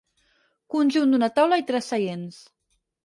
[0.75, 2.41] Conjunt d'una taula i tres seients.